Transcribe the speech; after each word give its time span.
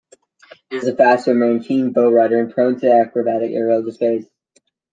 It 0.71 0.77
is 0.77 0.87
a 0.87 0.95
fast 0.95 1.25
swimmer 1.25 1.45
and 1.51 1.63
keen 1.63 1.91
bow-rider, 1.91 2.39
and 2.39 2.51
prone 2.51 2.79
to 2.79 2.91
acrobatic 2.91 3.51
aerial 3.51 3.83
displays. 3.83 4.25